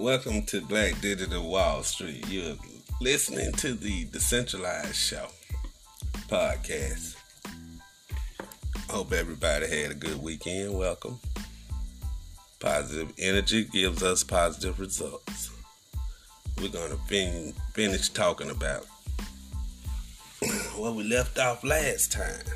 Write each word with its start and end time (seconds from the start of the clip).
Welcome 0.00 0.44
to 0.46 0.62
Black 0.62 0.98
Digital 1.02 1.46
Wall 1.46 1.82
Street. 1.82 2.26
You're 2.26 2.56
listening 3.02 3.52
to 3.52 3.74
the 3.74 4.06
Decentralized 4.06 4.96
Show 4.96 5.26
podcast. 6.26 7.16
Hope 8.88 9.12
everybody 9.12 9.66
had 9.66 9.90
a 9.90 9.94
good 9.94 10.22
weekend. 10.22 10.72
Welcome. 10.78 11.20
Positive 12.60 13.12
energy 13.18 13.64
gives 13.64 14.02
us 14.02 14.24
positive 14.24 14.80
results. 14.80 15.50
We're 16.58 16.70
going 16.70 16.92
to 16.92 16.98
fin- 17.06 17.52
finish 17.74 18.08
talking 18.08 18.48
about 18.48 18.86
what 20.76 20.94
we 20.94 21.04
left 21.04 21.38
off 21.38 21.62
last 21.62 22.10
time. 22.10 22.46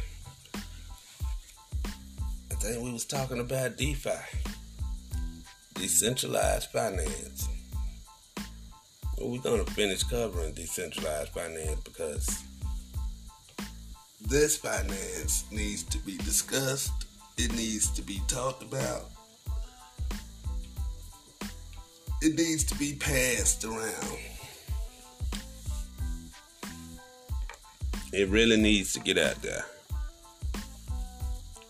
I 2.50 2.54
think 2.54 2.82
we 2.82 2.90
was 2.90 3.04
talking 3.04 3.38
about 3.38 3.76
DeFi, 3.76 4.12
decentralized 5.74 6.70
finance. 6.70 7.48
Well, 9.18 9.30
we're 9.30 9.38
going 9.40 9.64
to 9.64 9.72
finish 9.72 10.02
covering 10.02 10.54
decentralized 10.54 11.30
finance 11.30 11.80
because 11.84 12.42
this 14.20 14.56
finance 14.56 15.44
needs 15.50 15.82
to 15.84 15.98
be 15.98 16.16
discussed. 16.18 17.06
It 17.36 17.52
needs 17.54 17.90
to 17.90 18.02
be 18.02 18.20
talked 18.26 18.62
about. 18.62 19.10
It 22.22 22.36
needs 22.38 22.64
to 22.64 22.74
be 22.76 22.94
passed 22.94 23.64
around. 23.64 24.18
It 28.12 28.28
really 28.28 28.56
needs 28.56 28.92
to 28.94 29.00
get 29.00 29.18
out 29.18 29.42
there. 29.42 29.64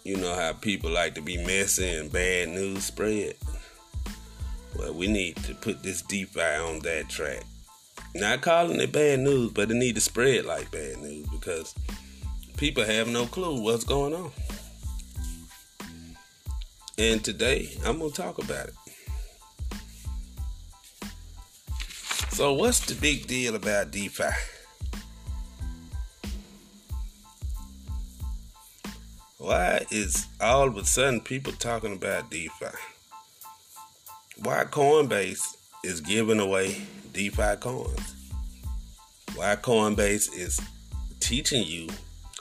You 0.05 0.19
know 0.19 0.35
how 0.35 0.53
people 0.53 0.91
like 0.91 1.15
to 1.15 1.23
be 1.23 1.39
messy 1.39 1.89
and 1.89 2.13
bad 2.13 2.51
news 2.51 2.85
spread? 2.85 3.37
Well, 4.85 4.93
we 4.93 5.07
need 5.07 5.37
to 5.45 5.55
put 5.55 5.83
this 5.83 6.03
DeFi 6.03 6.41
on 6.41 6.81
that 6.81 7.09
track. 7.09 7.43
Not 8.15 8.43
calling 8.43 8.79
it 8.83 8.93
bad 8.93 9.21
news, 9.21 9.51
but 9.51 9.71
it 9.71 9.75
need 9.75 9.95
to 9.95 10.01
spread 10.01 10.45
like 10.45 10.71
bad 10.71 10.99
news 10.99 11.27
because 11.29 11.75
people 12.59 12.85
have 12.85 13.09
no 13.09 13.25
clue 13.25 13.63
what's 13.63 13.85
going 13.85 14.13
on. 14.13 14.31
And 16.99 17.25
today, 17.25 17.71
I'm 17.87 17.99
to 17.99 18.11
talk 18.11 18.37
about 18.37 18.69
it. 18.69 18.75
So, 22.29 22.53
what's 22.53 22.81
the 22.81 22.95
big 22.95 23.27
deal 23.27 23.55
about 23.55 23.91
DeFi? 23.91 24.25
Why 29.39 29.87
is 29.91 30.27
all 30.43 30.69
of 30.69 30.77
a 30.77 30.85
sudden 30.85 31.23
people 31.23 31.55
talking 31.55 31.95
about 31.95 32.31
DeFi? 32.31 32.94
Why 34.45 34.65
Coinbase 34.65 35.57
is 35.85 36.03
giving 36.03 36.39
away 36.39 36.83
DeFi 37.15 37.57
coins? 37.61 38.15
Why 39.37 39.57
Coinbase 39.57 40.37
is 40.37 40.61
teaching 41.19 41.65
you 41.65 41.89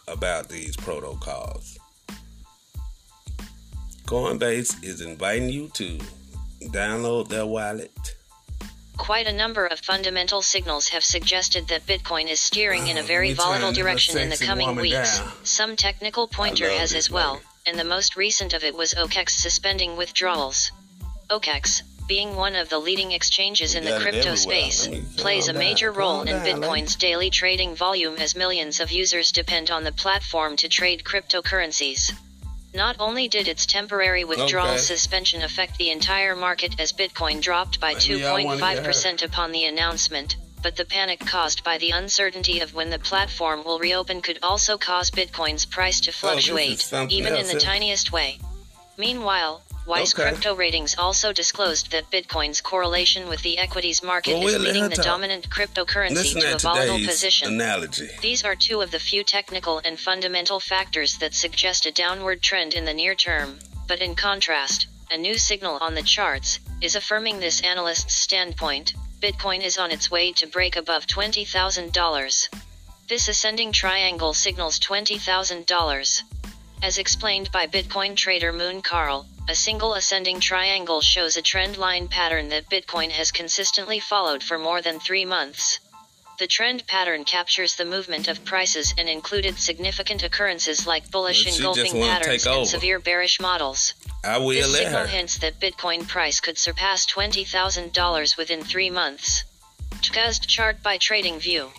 about 0.10 0.50
these 0.50 0.76
protocols? 0.76 1.80
Coinbase 4.06 4.84
is 4.84 5.00
inviting 5.00 5.48
you 5.48 5.70
to 5.76 5.98
download 6.64 7.30
their 7.30 7.46
wallet. 7.46 8.18
Quite 8.98 9.28
a 9.28 9.34
number 9.34 9.66
of 9.66 9.80
fundamental 9.80 10.42
signals 10.42 10.90
have 10.90 11.06
suggested 11.06 11.70
that 11.70 11.86
Bitcoin 11.86 12.30
is 12.30 12.42
steering 12.42 12.88
in 12.88 12.98
a 12.98 13.04
very 13.04 13.32
volatile 13.32 13.72
direction 13.72 14.18
in 14.18 14.28
the 14.28 14.36
coming 14.36 14.76
weeks. 14.76 15.20
down. 15.20 15.32
Some 15.44 15.78
technical 15.78 16.28
pointer 16.28 16.70
has 16.70 16.94
as 16.94 17.10
well, 17.10 17.36
lady. 17.36 17.46
and 17.68 17.80
the 17.80 17.86
most 17.86 18.18
recent 18.18 18.54
of 18.54 18.66
it 18.66 18.76
was 18.76 18.94
OKEX 18.94 19.30
suspending 19.30 19.96
withdrawals. 19.96 20.70
OKEX, 21.30 21.82
being 22.08 22.36
one 22.36 22.56
of 22.56 22.70
the 22.70 22.78
leading 22.80 23.12
exchanges 23.12 23.76
in 23.76 23.86
the 23.86 23.98
crypto 24.00 24.36
space, 24.36 24.88
plays 25.18 25.48
a 25.48 25.54
calm 25.54 25.60
major 25.60 25.90
down. 25.90 25.98
role 26.00 26.22
in 26.22 26.28
down, 26.28 26.44
lady. 26.44 26.60
Bitcoin's 26.62 26.96
daily 26.96 27.30
trading 27.30 27.76
volume 27.76 28.16
as 28.18 28.36
millions 28.36 28.80
of 28.80 28.92
users 28.92 29.32
depend 29.32 29.72
on 29.72 29.84
the 29.84 29.92
platform 29.92 30.56
to 30.58 30.68
trade 30.68 31.04
cryptocurrencies. 31.04 32.12
Not 32.76 32.96
only 33.00 33.28
did 33.28 33.48
its 33.48 33.66
temporary 33.66 34.24
withdrawal 34.24 34.70
Okay. 34.72 34.78
suspension 34.78 35.44
affect 35.44 35.78
the 35.78 35.92
entire 35.92 36.36
market 36.36 36.80
as 36.80 36.92
Bitcoin 36.92 37.40
dropped 37.42 37.80
by 37.80 37.94
Maybe 37.94 38.16
y'all 38.22 38.44
wanna 38.44 38.60
get 38.60 38.86
her. 38.86 38.92
2.5% 38.92 39.22
upon 39.24 39.52
the 39.52 39.66
announcement, 39.66 40.36
but 40.64 40.76
the 40.76 40.86
panic 40.86 41.20
caused 41.20 41.64
by 41.64 41.78
the 41.78 41.92
uncertainty 41.92 42.60
of 42.62 42.74
when 42.74 42.90
the 42.90 42.98
platform 43.00 43.64
will 43.64 43.78
reopen 43.80 44.22
could 44.22 44.40
also 44.42 44.78
cause 44.78 45.12
Bitcoin's 45.12 45.66
price 45.66 46.00
to 46.02 46.10
Oh, 46.10 46.14
fluctuate, 46.14 46.80
something 46.80 47.16
even 47.16 47.36
in 47.36 47.46
the 47.48 47.54
huh? 47.54 47.60
tiniest 47.60 48.12
way. 48.12 48.40
Meanwhile, 48.98 49.63
Weiss 49.86 50.14
Okay. 50.18 50.30
Crypto 50.30 50.56
Ratings 50.56 50.96
also 50.98 51.34
disclosed 51.34 51.92
that 51.92 52.10
Bitcoin's 52.10 52.62
correlation 52.62 53.28
with 53.28 53.42
the 53.42 53.58
equities 53.58 54.02
market 54.02 54.38
Well, 54.38 54.48
is 54.48 54.60
leading 54.62 54.88
the 54.88 54.96
dominant 54.96 55.50
cryptocurrency 55.50 56.12
Listen 56.12 56.42
to 56.42 56.56
a 56.56 56.58
volatile 56.58 57.06
position. 57.06 57.48
analogy. 57.56 58.10
These 58.22 58.46
are 58.46 58.56
two 58.56 58.82
of 58.82 58.92
the 58.92 59.00
few 59.00 59.24
technical 59.26 59.80
and 59.84 60.00
fundamental 60.00 60.60
factors 60.62 61.18
that 61.18 61.34
suggest 61.34 61.86
a 61.86 61.92
downward 61.92 62.42
trend 62.42 62.74
in 62.74 62.86
the 62.86 62.94
near 62.94 63.14
term, 63.14 63.60
but 63.88 64.00
in 64.00 64.16
contrast, 64.16 64.88
a 65.12 65.18
new 65.18 65.38
signal 65.38 65.78
on 65.82 65.96
the 65.96 66.02
charts 66.04 66.60
is 66.82 66.96
affirming 66.96 67.40
this 67.40 67.60
analyst's 67.62 68.14
standpoint. 68.16 68.94
Bitcoin 69.20 69.62
is 69.64 69.78
on 69.78 69.92
its 69.92 70.10
way 70.10 70.32
to 70.34 70.48
break 70.48 70.76
above 70.78 71.06
$20,000. 71.08 72.50
This 73.10 73.28
ascending 73.28 73.74
triangle 73.74 74.34
signals 74.34 74.80
$20,000. 74.80 76.22
As 76.82 76.98
explained 76.98 77.52
by 77.52 77.68
Bitcoin 77.68 78.16
trader 78.16 78.52
Moon 78.52 78.82
Carl, 78.82 79.26
a 79.50 79.56
single 79.56 79.96
ascending 79.96 80.40
triangle 80.40 81.02
shows 81.02 81.36
a 81.36 81.42
trend 81.42 81.78
line 81.78 82.08
pattern 82.08 82.50
that 82.50 82.70
Bitcoin 82.70 83.10
has 83.12 83.32
consistently 83.32 84.00
followed 84.00 84.42
for 84.42 84.58
more 84.58 84.82
than 84.82 85.00
three 85.00 85.26
months. 85.26 85.80
The 86.40 86.48
trend 86.48 86.88
pattern 86.88 87.26
captures 87.26 87.76
the 87.76 87.86
movement 87.86 88.28
of 88.28 88.44
prices 88.46 88.94
and 88.98 89.08
included 89.08 89.60
significant 89.60 90.24
occurrences 90.24 90.88
like 90.88 91.12
bullish 91.12 91.46
Well, 91.46 91.56
engulfing 91.56 92.02
patterns 92.02 92.48
and 92.48 92.68
severe 92.68 93.00
bearish 93.00 93.40
models. 93.40 93.94
I 94.24 94.38
will 94.38 94.50
This 94.50 94.72
let 94.72 94.84
signal 94.84 95.02
her. 95.02 95.08
hints 95.08 95.38
that 95.40 95.60
Bitcoin 95.60 96.08
price 96.08 96.40
could 96.40 96.58
surpass 96.58 97.06
$20,000 97.06 98.38
within 98.38 98.64
three 98.64 98.90
months. 98.90 99.44
Tgust 100.02 100.48
chart 100.48 100.82
by 100.82 100.98
TradingView. 100.98 101.70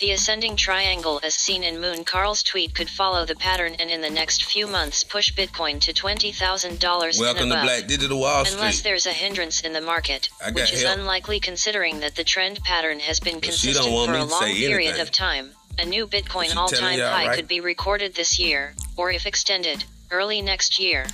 The 0.00 0.10
ascending 0.12 0.56
triangle 0.56 1.20
as 1.22 1.34
seen 1.34 1.62
in 1.62 1.80
Moon 1.80 2.04
Carl's 2.04 2.42
tweet 2.42 2.74
could 2.74 2.88
follow 2.90 3.24
the 3.24 3.36
pattern 3.36 3.74
and 3.78 3.90
in 3.90 4.00
the 4.00 4.10
next 4.10 4.44
few 4.44 4.66
months 4.66 5.04
push 5.04 5.32
Bitcoin 5.32 5.80
to 5.82 5.92
$20,000 5.92 6.64
and 6.64 7.20
Welcome 7.20 7.48
to. 7.50 7.62
Black 7.62 7.86
Digital 7.86 8.18
Wall 8.18 8.44
Street. 8.44 8.58
Unless 8.58 8.82
there's 8.82 9.06
a 9.06 9.12
hindrance 9.12 9.60
in 9.60 9.72
the 9.72 9.80
market, 9.80 10.28
which 10.52 10.72
is 10.72 10.82
help. 10.82 10.98
unlikely 10.98 11.40
considering 11.40 12.00
that 12.00 12.16
the 12.16 12.24
trend 12.24 12.60
pattern 12.64 12.98
has 13.00 13.20
been 13.20 13.34
But 13.34 13.42
consistent 13.44 13.86
for 13.86 14.14
a 14.14 14.24
long 14.24 14.44
period 14.44 14.88
anything. 14.88 15.00
of 15.00 15.10
time. 15.12 15.50
A 15.78 15.84
new 15.84 16.08
Bitcoin 16.08 16.56
all-time 16.56 16.98
high 16.98 17.28
right? 17.28 17.36
could 17.36 17.46
be 17.46 17.60
recorded 17.60 18.14
this 18.14 18.38
year, 18.38 18.74
or 18.96 19.12
if 19.12 19.26
extended, 19.26 19.84
early 20.10 20.42
next 20.42 20.78
year. 20.80 21.06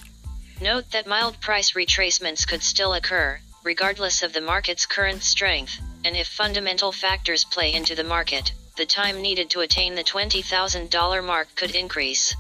Note 0.61 0.91
that 0.93 1.07
mild 1.07 1.39
price 1.41 1.73
retracements 1.73 2.47
could 2.47 2.63
still 2.63 2.95
occur, 2.95 3.41
regardless 3.63 4.23
of 4.23 4.33
the 4.33 4.41
market's 4.41 4.87
current 4.87 5.23
strength, 5.23 5.79
and 6.05 6.17
if 6.17 6.29
fundamental 6.29 6.93
factors 6.93 7.45
play 7.45 7.73
into 7.73 7.95
the 7.95 8.05
market, 8.05 8.53
the 8.77 8.87
time 8.87 9.23
needed 9.23 9.49
to 9.51 9.61
attain 9.61 9.95
the 9.95 10.05
$20,000 10.05 11.25
mark 11.25 11.49
could 11.57 11.75
increase. 11.75 12.35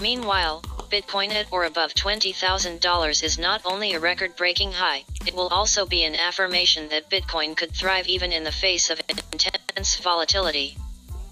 Meanwhile, 0.00 0.62
Bitcoin 0.90 1.32
at 1.32 1.52
or 1.52 1.64
above 1.64 1.92
$20,000 1.94 3.22
is 3.22 3.38
not 3.38 3.60
only 3.64 3.92
a 3.92 4.00
record 4.00 4.36
breaking 4.36 4.72
high, 4.72 5.04
it 5.26 5.34
will 5.34 5.48
also 5.48 5.84
be 5.84 6.04
an 6.04 6.14
affirmation 6.14 6.88
that 6.88 7.10
Bitcoin 7.10 7.56
could 7.56 7.74
thrive 7.74 8.06
even 8.06 8.32
in 8.32 8.44
the 8.44 8.52
face 8.52 8.90
of 8.90 9.00
intense 9.08 9.96
volatility. 9.96 10.76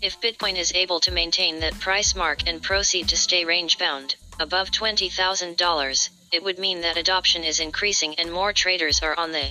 If 0.03 0.21
Bitcoin 0.21 0.57
is 0.57 0.73
able 0.75 1.01
to 1.01 1.11
maintain 1.11 1.61
that 1.61 1.81
price 1.81 2.15
mark 2.15 2.47
and 2.47 2.63
proceed 2.63 3.09
to 3.09 3.17
stay 3.17 3.45
range 3.45 3.79
bound, 3.79 4.17
above 4.39 4.71
$20,000, 4.71 6.09
it 6.33 6.45
would 6.45 6.59
mean 6.59 6.81
that 6.83 6.99
adoption 6.99 7.45
is 7.45 7.61
increasing 7.61 8.15
and 8.17 8.31
more 8.31 8.53
traders 8.53 9.01
are 9.01 9.19
on 9.19 9.33
the 9.33 9.51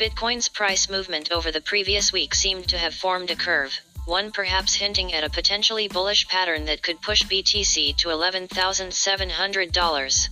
Bitcoin's 0.00 0.48
price 0.48 0.88
movement 0.88 1.30
over 1.30 1.52
the 1.52 1.60
previous 1.60 2.10
week 2.10 2.34
seemed 2.34 2.66
to 2.66 2.78
have 2.78 2.94
formed 2.94 3.30
a 3.30 3.36
curve, 3.36 3.78
one 4.06 4.32
perhaps 4.32 4.74
hinting 4.74 5.12
at 5.12 5.24
a 5.24 5.28
potentially 5.28 5.88
bullish 5.88 6.26
pattern 6.26 6.64
that 6.64 6.82
could 6.82 7.02
push 7.02 7.22
BTC 7.24 7.94
to 7.98 8.08
$11,700. 8.08 10.28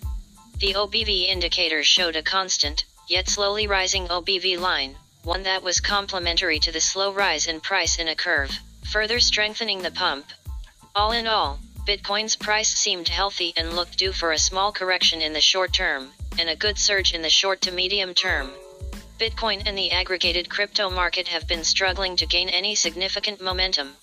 The 0.59 0.75
OBV 0.75 1.29
indicator 1.29 1.83
showed 1.83 2.15
a 2.15 2.23
constant, 2.23 2.85
yet 3.09 3.27
slowly 3.27 3.67
rising 3.67 4.07
OBV 4.09 4.61
line, 4.61 4.97
one 5.25 5.45
that 5.45 5.63
was 5.63 5.81
complementary 5.81 6.59
to 6.59 6.71
the 6.71 6.83
slow 6.83 7.11
rise 7.11 7.47
in 7.47 7.63
price 7.63 7.97
in 7.97 8.09
a 8.09 8.15
curve, 8.15 8.53
further 8.93 9.19
strengthening 9.19 9.81
the 9.81 9.91
pump. 9.91 10.27
All 10.95 11.13
in 11.13 11.27
all, 11.27 11.59
Bitcoin's 11.87 12.37
price 12.37 12.75
seemed 12.75 13.09
healthy 13.09 13.55
and 13.57 13.75
looked 13.75 13.97
due 13.97 14.13
for 14.13 14.33
a 14.33 14.39
small 14.39 14.73
correction 14.73 15.23
in 15.23 15.33
the 15.33 15.41
short 15.41 15.73
term, 15.73 16.13
and 16.39 16.51
a 16.51 16.57
good 16.65 16.77
surge 16.77 17.15
in 17.15 17.23
the 17.23 17.31
short 17.31 17.63
to 17.63 17.73
medium 17.73 18.13
term. 18.13 18.53
Bitcoin 19.19 19.65
and 19.67 19.77
the 19.77 19.91
aggregated 19.91 20.49
crypto 20.49 20.89
market 20.89 21.27
have 21.27 21.49
been 21.49 21.65
struggling 21.65 22.15
to 22.15 22.25
gain 22.25 22.49
any 22.49 22.77
significant 22.77 23.41
momentum. 23.41 23.97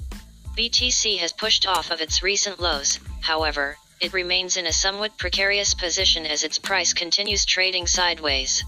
BTC 0.57 1.19
has 1.19 1.31
pushed 1.31 1.65
off 1.65 1.89
of 1.89 2.01
its 2.01 2.21
recent 2.21 2.59
lows, 2.59 2.99
however, 3.21 3.77
it 4.01 4.11
remains 4.11 4.57
in 4.57 4.65
a 4.65 4.73
somewhat 4.73 5.17
precarious 5.17 5.73
position 5.73 6.25
as 6.25 6.43
its 6.43 6.59
price 6.59 6.91
continues 6.91 7.45
trading 7.45 7.87
sideways. 7.87 8.61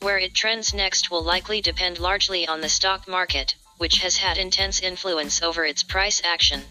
Where 0.00 0.18
it 0.18 0.34
trends 0.34 0.72
next 0.72 1.10
will 1.10 1.22
likely 1.22 1.60
depend 1.60 1.98
largely 1.98 2.48
on 2.48 2.62
the 2.62 2.70
stock 2.70 3.06
market, 3.06 3.54
which 3.76 3.98
has 3.98 4.16
had 4.16 4.38
intense 4.38 4.80
influence 4.80 5.42
over 5.42 5.66
its 5.66 5.82
price 5.82 6.22
action. 6.24 6.62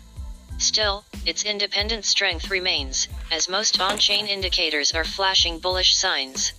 Still, 0.58 1.06
its 1.28 1.44
independent 1.44 2.06
strength 2.06 2.50
remains, 2.50 3.08
as 3.32 3.48
most 3.48 3.80
on 3.80 4.00
chain 4.00 4.26
indicators 4.26 4.94
are 4.94 5.04
flashing 5.04 5.60
bullish 5.60 5.96
signs. 5.96 6.54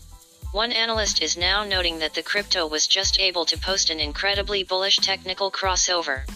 One 0.53 0.71
analyst 0.71 1.21
is 1.23 1.39
now 1.39 1.65
noting 1.65 1.99
that 2.01 2.13
the 2.13 2.23
crypto 2.23 2.67
was 2.67 2.87
just 2.87 3.19
able 3.19 3.47
to 3.47 3.57
post 3.57 3.89
an 3.89 3.99
incredibly 3.99 4.63
bullish 4.63 4.99
technical 4.99 5.51
crossover. 5.51 6.31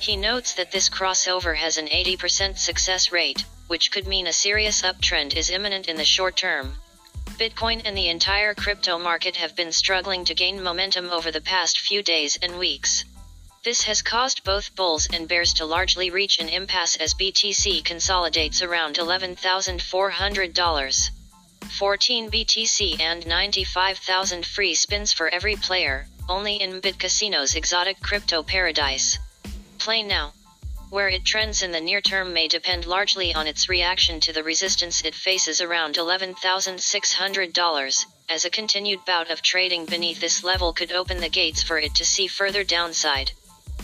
He 0.00 0.16
notes 0.16 0.54
that 0.54 0.72
this 0.72 0.88
crossover 0.88 1.54
has 1.54 1.76
an 1.76 1.86
80% 1.86 2.56
success 2.56 3.12
rate, 3.12 3.44
which 3.66 3.90
could 3.90 4.06
mean 4.06 4.26
a 4.26 4.32
serious 4.32 4.80
uptrend 4.80 5.36
is 5.36 5.50
imminent 5.50 5.86
in 5.86 5.96
the 5.96 6.04
short 6.06 6.34
term. 6.34 6.78
Bitcoin 7.36 7.82
and 7.84 7.94
the 7.94 8.08
entire 8.08 8.54
crypto 8.54 8.98
market 8.98 9.36
have 9.36 9.54
been 9.54 9.70
struggling 9.70 10.24
to 10.24 10.34
gain 10.34 10.62
momentum 10.62 11.10
over 11.10 11.30
the 11.30 11.42
past 11.42 11.78
few 11.78 12.02
days 12.02 12.38
and 12.40 12.58
weeks. 12.58 13.04
This 13.64 13.82
has 13.82 14.00
caused 14.00 14.44
both 14.44 14.74
bulls 14.76 15.06
and 15.12 15.28
bears 15.28 15.52
to 15.54 15.66
largely 15.66 16.08
reach 16.08 16.38
an 16.38 16.48
impasse 16.48 16.96
as 16.96 17.12
BTC 17.12 17.84
consolidates 17.84 18.62
around 18.62 18.96
$11,400. 18.96 21.10
14 21.78 22.30
BTC 22.30 23.00
and 23.00 23.26
95,000 23.26 24.44
free 24.44 24.74
spins 24.74 25.12
for 25.12 25.28
every 25.28 25.56
player, 25.56 26.06
only 26.28 26.60
in 26.60 26.80
BitCasino's 26.80 27.54
exotic 27.54 28.00
crypto 28.00 28.42
paradise. 28.42 29.18
Play 29.78 30.02
now. 30.02 30.32
Where 30.90 31.08
it 31.08 31.24
trends 31.24 31.62
in 31.62 31.70
the 31.70 31.80
near 31.80 32.00
term 32.00 32.32
may 32.32 32.48
depend 32.48 32.86
largely 32.86 33.34
on 33.34 33.46
its 33.46 33.68
reaction 33.68 34.20
to 34.20 34.32
the 34.32 34.42
resistance 34.42 35.04
it 35.04 35.14
faces 35.14 35.60
around 35.60 35.96
$11,600, 35.96 38.04
as 38.28 38.44
a 38.44 38.50
continued 38.50 39.04
bout 39.04 39.30
of 39.30 39.42
trading 39.42 39.86
beneath 39.86 40.20
this 40.20 40.42
level 40.42 40.72
could 40.72 40.92
open 40.92 41.20
the 41.20 41.28
gates 41.28 41.62
for 41.62 41.78
it 41.78 41.94
to 41.94 42.04
see 42.04 42.26
further 42.26 42.64
downside. 42.64 43.30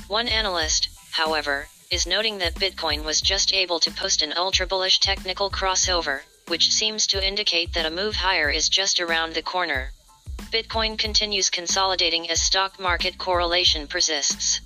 One 0.08 0.28
analyst, 0.28 0.88
however, 1.12 1.68
is 1.90 2.06
noting 2.06 2.38
that 2.38 2.54
Bitcoin 2.54 3.04
was 3.04 3.20
just 3.20 3.52
able 3.52 3.78
to 3.80 3.90
post 3.90 4.22
an 4.22 4.32
ultra 4.36 4.66
bullish 4.66 4.98
technical 4.98 5.50
crossover, 5.50 6.22
which 6.48 6.72
seems 6.72 7.06
to 7.06 7.26
indicate 7.26 7.72
that 7.72 7.86
a 7.86 7.90
move 7.90 8.16
higher 8.16 8.50
is 8.50 8.68
just 8.68 9.00
around 9.00 9.34
the 9.34 9.42
corner. 9.42 9.90
Bitcoin 10.50 10.98
continues 10.98 11.50
consolidating 11.50 12.30
as 12.30 12.40
stock 12.40 12.78
market 12.78 13.18
correlation 13.18 13.86
persists. 13.86 14.60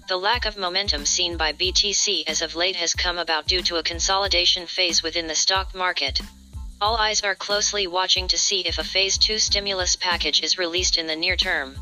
The 0.08 0.18
lack 0.18 0.46
of 0.46 0.58
momentum 0.58 1.06
seen 1.06 1.38
by 1.38 1.54
BTC 1.54 2.24
as 2.28 2.42
of 2.42 2.56
late 2.56 2.78
has 2.78 2.94
come 2.94 3.18
about 3.18 3.46
due 3.46 3.62
to 3.64 3.76
a 3.76 3.84
consolidation 3.84 4.66
phase 4.66 5.04
within 5.04 5.28
the 5.28 5.36
stock 5.36 5.76
market. 5.76 6.22
All 6.80 6.96
eyes 6.96 7.22
are 7.22 7.34
closely 7.34 7.88
watching 7.88 8.28
to 8.28 8.38
see 8.38 8.60
if 8.62 8.78
a 8.78 8.84
Phase 8.84 9.18
2 9.18 9.40
stimulus 9.40 9.96
package 9.96 10.44
is 10.44 10.60
released 10.60 10.98
in 10.98 11.08
the 11.08 11.16
near 11.16 11.36
term. 11.36 11.76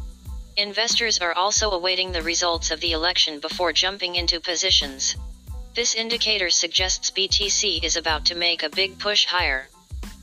Investors 0.55 1.19
are 1.19 1.33
also 1.33 1.71
awaiting 1.71 2.13
the 2.13 2.21
results 2.21 2.71
of 2.71 2.79
the 2.79 2.93
election 2.93 3.41
before 3.41 3.73
jumping 3.73 4.15
into 4.15 4.39
positions. 4.39 5.17
This 5.73 5.95
indicator 5.95 6.49
suggests 6.49 7.11
BTC 7.11 7.83
is 7.83 7.97
about 7.97 8.23
to 8.27 8.35
make 8.35 8.63
a 8.63 8.69
big 8.69 8.97
push 8.97 9.25
higher. 9.25 9.67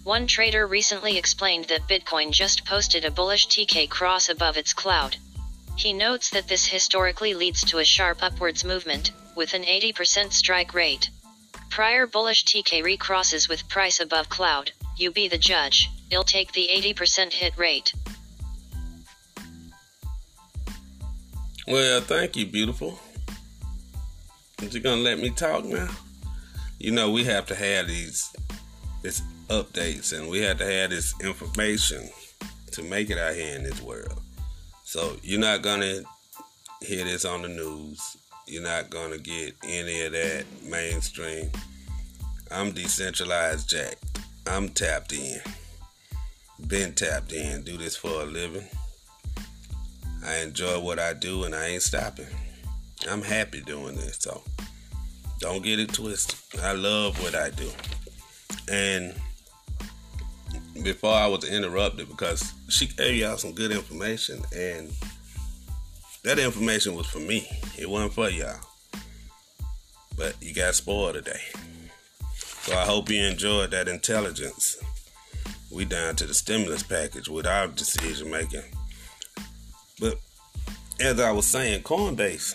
One 0.05 0.27
trader 0.27 0.67
recently 0.67 1.19
explained 1.19 1.67
that 1.67 1.87
Bitcoin 1.87 2.31
just 2.31 2.65
posted 2.65 3.05
a 3.05 3.11
bullish 3.11 3.49
TK 3.49 3.91
cross 3.91 4.31
above 4.31 4.57
its 4.57 4.73
cloud. 4.73 5.17
He 5.77 5.93
notes 5.93 6.31
that 6.31 6.49
this 6.49 6.65
historically 6.65 7.35
leads 7.35 7.63
to 7.65 7.79
a 7.79 7.85
sharp 7.85 8.23
upwards 8.23 8.65
movement, 8.65 9.13
with 9.37 9.53
an 9.53 9.65
80% 9.65 10.33
strike 10.33 10.73
rate. 10.73 11.11
Prior 11.73 12.07
bullish 12.07 12.45
TK 12.45 12.85
recrosses 12.85 13.49
with 13.49 13.67
price 13.67 13.99
above 13.99 14.29
cloud, 14.29 14.73
you 14.99 15.11
be 15.11 15.27
the 15.27 15.39
judge, 15.39 15.89
it'll 16.11 16.23
take 16.23 16.53
the 16.53 16.69
80% 16.71 17.33
hit 17.33 17.57
rate. 17.57 17.95
Well, 21.67 22.03
thank 22.03 22.37
you, 22.37 22.45
beautiful. 22.45 23.01
Is 24.61 24.75
you 24.75 24.81
gonna 24.81 25.01
let 25.01 25.19
me 25.19 25.31
talk 25.31 25.65
now? 25.65 25.89
You 26.79 26.91
know 26.91 27.11
we 27.11 27.25
have 27.25 27.47
to 27.47 27.55
have 27.55 27.89
these 27.89 28.31
this 29.01 29.23
updates 29.49 30.13
and 30.13 30.29
we 30.29 30.43
have 30.43 30.59
to 30.59 30.67
have 30.67 30.91
this 30.91 31.15
information 31.23 32.07
to 32.73 32.83
make 32.83 33.09
it 33.09 33.17
out 33.17 33.35
here 33.35 33.57
in 33.57 33.63
this 33.63 33.81
world. 33.81 34.21
So 34.85 35.17
you're 35.23 35.41
not 35.41 35.63
gonna 35.63 36.03
hear 36.83 37.07
this 37.07 37.25
on 37.25 37.41
the 37.41 37.49
news. 37.49 38.19
You're 38.47 38.63
not 38.63 38.91
gonna 38.91 39.19
get 39.19 39.55
any 39.63 40.03
of 40.03 40.13
that 40.13 40.45
mainstream. 40.65 41.51
I'm 42.51 42.73
decentralized 42.73 43.71
Jack. 43.71 43.97
I'm 44.47 44.69
tapped 44.69 45.13
in. 45.13 45.41
Been 46.67 46.93
tapped 46.93 47.33
in. 47.33 47.63
Do 47.63 47.79
this 47.79 47.97
for 47.97 48.23
a 48.23 48.25
living. 48.25 48.67
I 50.25 50.39
enjoy 50.39 50.81
what 50.81 50.99
I 50.99 51.15
do 51.15 51.45
and 51.45 51.55
I 51.55 51.69
ain't 51.69 51.83
stopping. 51.83 52.27
I'm 53.11 53.23
happy 53.23 53.61
doing 53.61 53.97
this, 53.97 54.19
so 54.21 54.43
don't 55.39 55.63
get 55.63 55.81
it 55.81 55.93
twisted. 55.93 56.61
I 56.61 56.73
love 56.73 57.21
what 57.23 57.35
I 57.35 57.51
do. 57.51 57.71
And 58.71 59.15
before 60.83 61.15
I 61.15 61.27
was 61.27 61.45
interrupted 61.45 62.09
because 62.09 62.53
she 62.69 62.87
gave 62.87 63.17
y'all 63.17 63.37
some 63.37 63.53
good 63.53 63.71
information 63.71 64.43
and 64.55 64.93
that 66.25 66.39
information 66.39 66.95
was 66.95 67.07
for 67.07 67.19
me. 67.19 67.49
It 67.79 67.89
wasn't 67.89 68.15
for 68.15 68.29
y'all. 68.29 68.61
But 70.17 70.37
you 70.41 70.55
got 70.55 70.75
spoiled 70.75 71.15
today. 71.15 71.41
So 72.37 72.77
I 72.77 72.85
hope 72.85 73.11
you 73.11 73.23
enjoyed 73.25 73.73
that 73.73 73.89
intelligence. 73.89 74.79
we 75.71 75.85
down 75.85 76.15
to 76.17 76.27
the 76.27 76.35
stimulus 76.35 76.83
package 76.83 77.29
with 77.29 77.47
our 77.47 77.67
decision 77.67 78.31
making. 78.31 78.63
But 79.99 80.19
as 81.01 81.19
I 81.19 81.33
was 81.33 81.47
saying, 81.47 81.83
Coinbase, 81.83 82.55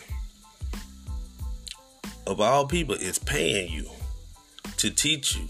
of 2.26 2.40
all 2.40 2.68
people, 2.68 2.96
is 2.96 3.20
paying 3.20 3.72
you 3.72 3.90
to 4.78 4.92
teach 4.92 5.36
you 5.36 5.48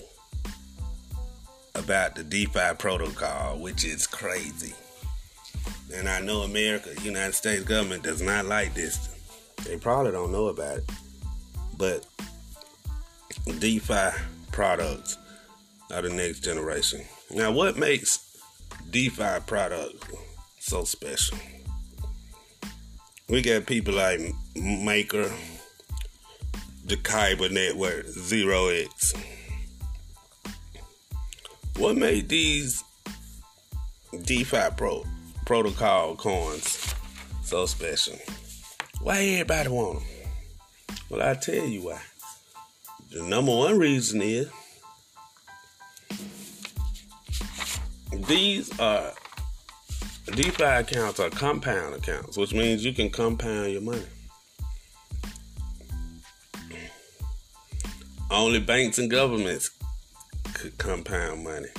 about 1.76 2.16
the 2.16 2.24
DeFi 2.24 2.76
protocol, 2.80 3.60
which 3.60 3.86
is 3.86 4.08
crazy. 4.08 4.74
And 5.96 6.10
I 6.10 6.20
know 6.20 6.42
America, 6.42 6.90
United 7.02 7.34
States 7.34 7.64
government 7.64 8.04
does 8.04 8.22
not 8.22 8.46
like 8.46 8.74
this. 8.74 9.10
They 9.66 9.78
probably 9.78 10.12
don't 10.12 10.32
know 10.32 10.48
about 10.48 10.80
it. 10.80 10.90
But 11.78 12.06
DeFi 13.60 14.10
products 14.52 15.18
are 15.92 16.02
the 16.02 16.10
next 16.10 16.42
generation. 16.42 17.02
Now, 17.32 17.52
what 17.52 17.78
makes 17.78 18.38
DeFi 18.90 19.40
product 19.46 20.04
so 20.60 20.84
special? 20.84 21.38
We 23.30 23.42
got 23.42 23.66
people 23.66 23.94
like 23.94 24.20
Maker, 24.56 25.32
the 26.86 26.96
Kyber 26.98 27.52
Network, 27.52 28.06
Zero 28.08 28.68
X. 28.68 29.14
What 31.78 31.96
made 31.96 32.30
these 32.30 32.84
DeFi 34.24 34.70
Pro 34.76 35.06
protocol 35.48 36.14
coins 36.18 36.94
so 37.42 37.66
special? 37.66 38.20
Why 39.00 39.22
everybody 39.22 39.70
want 39.70 40.00
them? 40.00 40.08
Well, 41.10 41.22
I 41.22 41.36
tell 41.36 41.66
you 41.66 41.84
why. 41.84 42.02
The 43.12 43.24
number 43.24 43.56
one 43.56 43.80
reason 43.80 44.22
is 44.22 44.50
these 48.28 48.78
are 48.78 49.14
DeFi 50.26 50.64
accounts 50.64 51.22
are 51.22 51.30
compound 51.30 51.96
accounts, 51.96 52.36
which 52.38 52.54
means 52.54 52.84
you 52.84 52.92
can 52.92 53.10
compound 53.10 53.72
your 53.72 53.82
money. 53.82 54.04
Only 58.30 58.60
banks 58.60 59.00
and 59.00 59.10
governments 59.10 59.72
could 60.54 60.78
compound 60.78 61.46
money. 61.46 61.70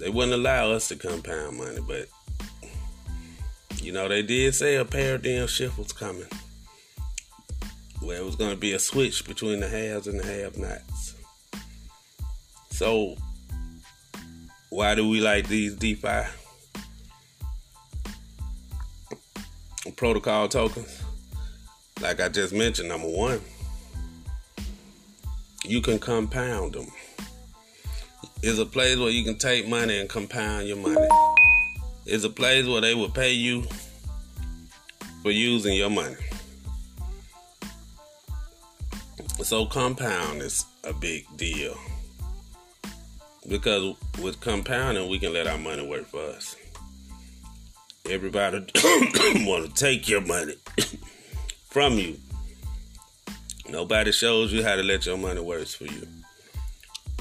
They 0.00 0.08
wouldn't 0.08 0.32
allow 0.32 0.70
us 0.70 0.88
to 0.88 0.96
compound 0.96 1.58
money, 1.58 1.80
but 1.86 2.08
you 3.82 3.92
know, 3.92 4.08
they 4.08 4.22
did 4.22 4.54
say 4.54 4.76
a 4.76 4.84
paradigm 4.84 5.46
shift 5.46 5.76
was 5.76 5.92
coming. 5.92 6.26
Where 8.00 8.16
it 8.16 8.24
was 8.24 8.34
going 8.34 8.52
to 8.52 8.56
be 8.56 8.72
a 8.72 8.78
switch 8.78 9.26
between 9.28 9.60
the 9.60 9.68
haves 9.68 10.06
and 10.06 10.18
the 10.18 10.24
have 10.24 10.56
nots. 10.56 11.14
So, 12.70 13.14
why 14.70 14.94
do 14.94 15.06
we 15.06 15.20
like 15.20 15.48
these 15.48 15.76
DeFi 15.76 16.22
protocol 19.96 20.48
tokens? 20.48 21.02
Like 22.00 22.20
I 22.20 22.30
just 22.30 22.54
mentioned, 22.54 22.88
number 22.88 23.08
one, 23.08 23.42
you 25.66 25.82
can 25.82 25.98
compound 25.98 26.72
them. 26.72 26.86
It's 28.42 28.58
a 28.58 28.64
place 28.64 28.98
where 28.98 29.10
you 29.10 29.22
can 29.22 29.36
take 29.36 29.68
money 29.68 29.98
and 29.98 30.08
compound 30.08 30.66
your 30.66 30.78
money. 30.78 31.06
It's 32.06 32.24
a 32.24 32.30
place 32.30 32.66
where 32.66 32.80
they 32.80 32.94
will 32.94 33.10
pay 33.10 33.32
you 33.32 33.64
for 35.22 35.30
using 35.30 35.74
your 35.74 35.90
money. 35.90 36.16
So 39.42 39.66
compound 39.66 40.40
is 40.40 40.64
a 40.84 40.94
big 40.94 41.26
deal. 41.36 41.76
Because 43.46 43.94
with 44.22 44.40
compounding 44.40 45.10
we 45.10 45.18
can 45.18 45.34
let 45.34 45.46
our 45.46 45.58
money 45.58 45.86
work 45.86 46.06
for 46.06 46.20
us. 46.20 46.56
Everybody 48.08 48.58
want 49.44 49.66
to 49.66 49.72
take 49.74 50.08
your 50.08 50.22
money 50.22 50.54
from 51.68 51.94
you. 51.94 52.16
Nobody 53.68 54.12
shows 54.12 54.50
you 54.50 54.64
how 54.64 54.76
to 54.76 54.82
let 54.82 55.04
your 55.04 55.18
money 55.18 55.40
work 55.42 55.66
for 55.66 55.84
you. 55.84 56.06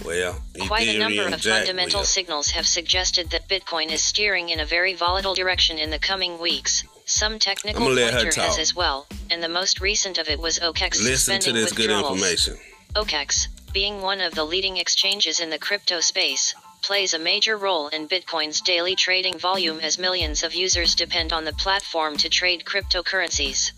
Well, 0.06 0.40
quite 0.62 0.88
a 0.88 0.98
number 0.98 1.24
of 1.24 1.40
Jack 1.40 1.66
fundamental 1.66 2.02
will. 2.02 2.06
signals 2.06 2.52
have 2.52 2.68
suggested 2.68 3.30
that 3.32 3.48
Bitcoin 3.48 3.92
is 3.92 4.02
steering 4.02 4.50
in 4.50 4.60
a 4.60 4.66
very 4.66 4.94
volatile 4.94 5.34
direction 5.34 5.78
in 5.78 5.90
the 5.90 6.00
coming 6.00 6.40
weeks. 6.40 6.84
Some 7.06 7.40
technical 7.40 7.88
pointer 7.88 8.32
has 8.42 8.58
as 8.58 8.76
well, 8.76 9.08
and 9.30 9.42
the 9.42 9.50
most 9.50 9.82
recent 9.82 10.18
of 10.18 10.30
it 10.30 10.40
was 10.40 10.60
OKEX 10.60 11.04
Listen 11.04 11.40
to 11.42 11.52
this 11.52 11.72
good 11.72 11.90
information. 11.90 12.58
OKEX, 12.96 13.48
being 13.74 14.02
one 14.02 14.22
of 14.22 14.34
the 14.36 14.44
leading 14.44 14.78
exchanges 14.78 15.40
in 15.40 15.50
the 15.50 15.60
crypto 15.60 16.00
space, 16.00 16.56
plays 16.82 17.14
a 17.14 17.20
major 17.20 17.58
role 17.58 17.88
in 17.90 18.08
Bitcoin's 18.08 18.62
daily 18.62 18.96
trading 18.96 19.38
volume 19.38 19.80
as 19.80 20.00
millions 20.00 20.44
of 20.44 20.54
users 20.56 20.96
depend 20.96 21.34
on 21.34 21.46
the 21.46 21.54
platform 21.54 22.16
to 22.18 22.30
trade 22.30 22.64
cryptocurrencies. 22.64 23.72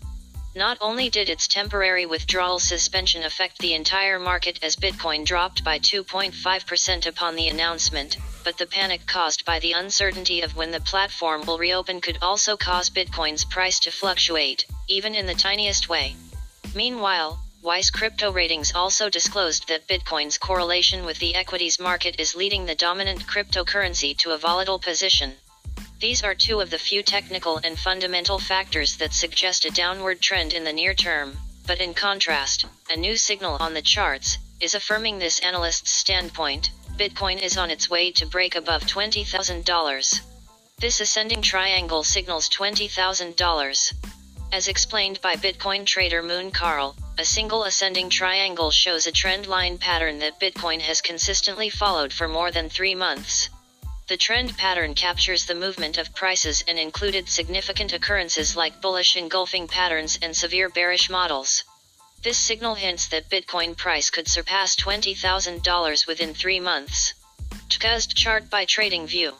Not 0.54 0.76
only 0.82 1.08
did 1.08 1.30
its 1.30 1.48
temporary 1.48 2.04
withdrawal 2.04 2.58
suspension 2.58 3.22
affect 3.22 3.58
the 3.58 3.72
entire 3.72 4.18
market 4.18 4.58
as 4.62 4.76
Bitcoin 4.76 5.24
dropped 5.24 5.64
by 5.64 5.78
2.5% 5.78 7.06
upon 7.06 7.36
the 7.36 7.48
announcement, 7.48 8.18
but 8.44 8.58
the 8.58 8.66
panic 8.66 9.06
caused 9.06 9.46
by 9.46 9.58
the 9.60 9.72
uncertainty 9.72 10.42
of 10.42 10.54
when 10.54 10.70
the 10.70 10.80
platform 10.80 11.46
will 11.46 11.56
reopen 11.56 12.02
could 12.02 12.18
also 12.20 12.54
cause 12.54 12.90
Bitcoin's 12.90 13.46
price 13.46 13.80
to 13.80 13.90
fluctuate, 13.90 14.66
even 14.88 15.14
in 15.14 15.24
the 15.24 15.34
tiniest 15.34 15.88
way. 15.88 16.14
Meanwhile, 16.74 17.42
Weiss 17.62 17.90
Crypto 17.90 18.30
Ratings 18.30 18.74
also 18.74 19.08
disclosed 19.08 19.68
that 19.68 19.88
Bitcoin's 19.88 20.36
correlation 20.36 21.06
with 21.06 21.18
the 21.18 21.34
equities 21.34 21.80
market 21.80 22.16
is 22.18 22.34
leading 22.34 22.66
the 22.66 22.74
dominant 22.74 23.26
cryptocurrency 23.26 24.18
to 24.18 24.32
a 24.32 24.38
volatile 24.38 24.78
position. 24.78 25.32
These 26.02 26.24
are 26.24 26.34
two 26.34 26.60
of 26.60 26.70
the 26.70 26.80
few 26.80 27.04
technical 27.04 27.58
and 27.58 27.78
fundamental 27.78 28.40
factors 28.40 28.96
that 28.96 29.14
suggest 29.14 29.64
a 29.64 29.70
downward 29.70 30.20
trend 30.20 30.52
in 30.52 30.64
the 30.64 30.72
near 30.72 30.94
term, 30.94 31.38
but 31.64 31.80
in 31.80 31.94
contrast, 31.94 32.64
a 32.90 32.96
new 32.96 33.16
signal 33.16 33.56
on 33.60 33.72
the 33.72 33.82
charts 33.82 34.36
is 34.58 34.74
affirming 34.74 35.20
this 35.20 35.38
analyst's 35.38 35.92
standpoint. 35.92 36.72
Bitcoin 36.96 37.40
is 37.40 37.56
on 37.56 37.70
its 37.70 37.88
way 37.88 38.10
to 38.10 38.26
break 38.26 38.56
above 38.56 38.82
$20,000. 38.82 40.20
This 40.80 41.00
ascending 41.00 41.40
triangle 41.40 42.02
signals 42.02 42.48
$20,000. 42.48 43.92
As 44.50 44.66
explained 44.66 45.20
by 45.20 45.36
Bitcoin 45.36 45.86
trader 45.86 46.20
Moon 46.20 46.50
Carl, 46.50 46.96
a 47.16 47.24
single 47.24 47.62
ascending 47.62 48.10
triangle 48.10 48.72
shows 48.72 49.06
a 49.06 49.12
trend 49.12 49.46
line 49.46 49.78
pattern 49.78 50.18
that 50.18 50.40
Bitcoin 50.40 50.80
has 50.80 51.00
consistently 51.00 51.70
followed 51.70 52.12
for 52.12 52.26
more 52.26 52.50
than 52.50 52.68
three 52.68 52.96
months. 52.96 53.48
The 54.08 54.16
trend 54.16 54.58
pattern 54.58 54.94
captures 54.94 55.46
the 55.46 55.54
movement 55.54 55.96
of 55.96 56.14
prices 56.14 56.64
and 56.66 56.78
included 56.78 57.28
significant 57.28 57.92
occurrences 57.92 58.56
like 58.56 58.80
bullish 58.80 59.14
engulfing 59.16 59.68
patterns 59.68 60.18
and 60.20 60.36
severe 60.36 60.68
bearish 60.68 61.08
models. 61.08 61.62
This 62.22 62.36
signal 62.36 62.74
hints 62.74 63.06
that 63.08 63.30
Bitcoin 63.30 63.76
price 63.76 64.10
could 64.10 64.28
surpass 64.28 64.74
$20,000 64.76 66.06
within 66.06 66.34
three 66.34 66.60
months. 66.60 67.14
TKUSD 67.68 68.14
chart 68.14 68.50
by 68.50 68.66
TradingView. 68.66 69.34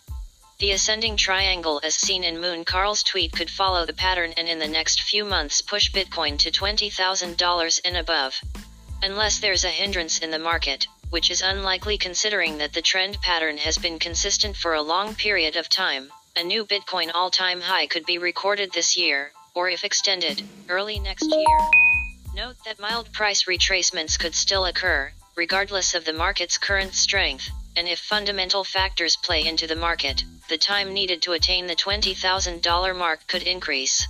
The 0.59 0.71
ascending 0.71 1.17
triangle 1.17 1.81
as 1.83 1.97
seen 1.97 2.23
in 2.23 2.41
Moon 2.41 2.65
Carl's 2.65 3.03
tweet 3.03 3.33
could 3.33 3.51
follow 3.51 3.85
the 3.85 3.93
pattern 3.93 4.33
and 4.37 4.49
in 4.49 4.61
the 4.61 4.69
next 4.69 5.03
few 5.03 5.25
months 5.25 5.61
push 5.61 5.91
Bitcoin 5.91 6.39
to 6.39 6.53
$20,000 6.53 7.81
and 7.85 7.97
above. 7.97 8.41
Unless 9.03 9.41
there's 9.41 9.65
a 9.65 9.71
hindrance 9.71 10.19
in 10.19 10.31
the 10.31 10.39
market, 10.39 10.87
which 11.13 11.31
is 11.31 11.43
unlikely 11.43 11.99
considering 11.99 12.57
that 12.57 12.73
the 12.73 12.81
trend 12.81 13.21
pattern 13.21 13.59
has 13.59 13.77
been 13.77 13.99
consistent 13.99 14.57
for 14.57 14.73
a 14.73 14.81
long 14.81 15.15
period 15.15 15.57
of 15.57 15.69
time. 15.69 16.11
A 16.37 16.43
new 16.43 16.65
Bitcoin 16.65 17.11
all 17.13 17.31
time 17.31 17.61
high 17.61 17.87
could 17.87 18.07
be 18.07 18.17
recorded 18.17 18.73
this 18.73 18.97
year, 18.97 19.31
or 19.55 19.69
if 19.69 19.85
extended, 19.85 20.43
early 20.71 20.99
next 20.99 21.27
year. 21.27 21.59
Note 22.35 22.57
that 22.65 22.81
mild 22.81 23.13
price 23.13 23.45
retracements 23.45 24.19
could 24.19 24.35
still 24.35 24.65
occur, 24.65 25.13
regardless 25.37 25.95
of 25.95 26.07
the 26.07 26.15
market's 26.15 26.57
current 26.57 26.95
strength, 26.95 27.51
and 27.77 27.87
if 27.87 27.99
fundamental 27.99 28.65
factors 28.65 29.15
play 29.17 29.47
into 29.47 29.67
the 29.67 29.77
market, 29.77 30.25
the 30.49 30.57
time 30.57 30.95
needed 30.95 31.21
to 31.21 31.33
attain 31.33 31.67
the 31.67 31.77
$20,000 31.77 32.97
mark 32.97 33.21
could 33.27 33.43
increase. 33.43 34.07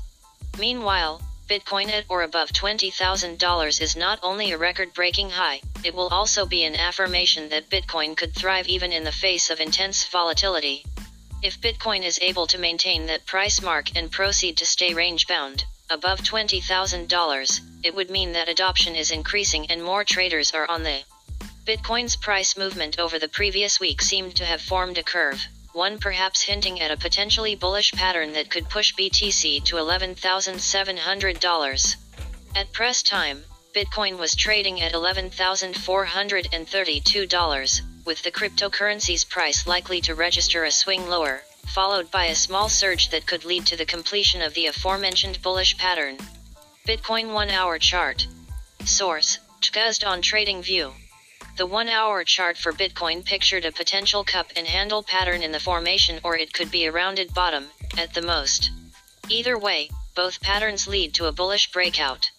Meanwhile, 0.56 1.20
Bitcoin 1.52 1.90
at 1.90 2.06
or 2.08 2.22
above 2.22 2.50
$20,000 2.50 3.80
is 3.82 3.94
not 3.94 4.18
only 4.22 4.52
a 4.52 4.56
record 4.56 4.94
breaking 4.94 5.28
high, 5.28 5.60
it 5.84 5.94
will 5.94 6.08
also 6.08 6.46
be 6.46 6.64
an 6.64 6.74
affirmation 6.74 7.50
that 7.50 7.68
Bitcoin 7.68 8.16
could 8.16 8.34
thrive 8.34 8.66
even 8.68 8.90
in 8.90 9.04
the 9.04 9.12
face 9.12 9.50
of 9.50 9.60
intense 9.60 10.02
volatility. 10.06 10.82
If 11.42 11.60
Bitcoin 11.60 12.04
is 12.04 12.18
able 12.22 12.46
to 12.46 12.56
maintain 12.56 13.04
that 13.04 13.26
price 13.26 13.60
mark 13.60 13.94
and 13.94 14.10
proceed 14.10 14.56
to 14.56 14.64
stay 14.64 14.94
range 14.94 15.26
bound, 15.26 15.66
above 15.90 16.20
$20,000, 16.20 17.60
it 17.84 17.94
would 17.94 18.08
mean 18.08 18.32
that 18.32 18.48
adoption 18.48 18.96
is 18.96 19.10
increasing 19.10 19.70
and 19.70 19.84
more 19.84 20.04
traders 20.04 20.52
are 20.52 20.70
on 20.70 20.82
the 20.82 21.02
Bitcoin's 21.66 22.16
price 22.16 22.56
movement 22.56 22.98
over 22.98 23.18
the 23.18 23.28
previous 23.28 23.78
week 23.78 24.00
seemed 24.00 24.34
to 24.36 24.46
have 24.46 24.62
formed 24.62 24.96
a 24.96 25.02
curve 25.02 25.46
one 25.72 25.98
perhaps 25.98 26.42
hinting 26.42 26.80
at 26.80 26.90
a 26.90 26.96
potentially 26.96 27.54
bullish 27.54 27.92
pattern 27.92 28.32
that 28.32 28.50
could 28.50 28.68
push 28.68 28.92
BTC 28.94 29.62
to 29.64 29.76
$11,700. 29.76 31.96
At 32.54 32.70
press 32.72 33.02
time, 33.02 33.44
Bitcoin 33.74 34.18
was 34.18 34.34
trading 34.34 34.82
at 34.82 34.92
$11,432, 34.92 37.80
with 38.04 38.22
the 38.22 38.30
cryptocurrency's 38.30 39.24
price 39.24 39.66
likely 39.66 40.02
to 40.02 40.14
register 40.14 40.64
a 40.64 40.70
swing 40.70 41.08
lower, 41.08 41.42
followed 41.68 42.10
by 42.10 42.26
a 42.26 42.34
small 42.34 42.68
surge 42.68 43.08
that 43.08 43.26
could 43.26 43.46
lead 43.46 43.64
to 43.64 43.76
the 43.76 43.86
completion 43.86 44.42
of 44.42 44.52
the 44.52 44.66
aforementioned 44.66 45.40
bullish 45.40 45.78
pattern. 45.78 46.18
Bitcoin 46.86 47.32
1 47.32 47.48
Hour 47.48 47.78
Chart 47.78 48.26
Source 48.84 49.38
Tguzd 49.62 50.06
on 50.06 50.20
TradingView. 50.20 50.92
The 51.58 51.66
one 51.66 51.90
hour 51.90 52.24
chart 52.24 52.56
for 52.56 52.72
Bitcoin 52.72 53.24
pictured 53.24 53.66
a 53.66 53.72
potential 53.72 54.24
cup 54.24 54.50
and 54.56 54.66
handle 54.66 55.02
pattern 55.02 55.42
in 55.42 55.52
the 55.52 55.60
formation, 55.60 56.18
or 56.24 56.36
it 56.36 56.54
could 56.54 56.70
be 56.70 56.86
a 56.86 56.92
rounded 56.92 57.34
bottom, 57.34 57.70
at 57.98 58.14
the 58.14 58.22
most. 58.22 58.70
Either 59.28 59.58
way, 59.58 59.90
both 60.14 60.40
patterns 60.40 60.86
lead 60.86 61.12
to 61.14 61.26
a 61.26 61.32
bullish 61.32 61.70
breakout. 61.70 62.30